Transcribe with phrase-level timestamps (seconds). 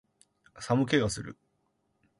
[0.55, 1.37] 寒気がする